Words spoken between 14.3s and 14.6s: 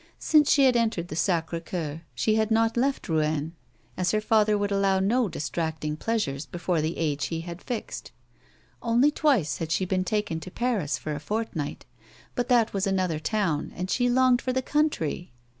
for